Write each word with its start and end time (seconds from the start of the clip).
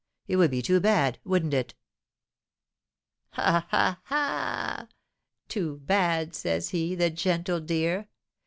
It 0.27 0.37
would 0.37 0.49
be 0.49 0.63
too 0.63 0.79
bad, 0.79 1.19
wouldn't 1.23 1.53
it?" 1.53 1.75
"Ha! 3.33 3.67
ha! 3.69 4.01
ha! 4.05 4.87
'Too 5.47 5.77
bad,' 5.85 6.33
says 6.33 6.69
he, 6.69 6.95
the 6.95 7.11
gentle 7.11 7.59
dear! 7.59 8.07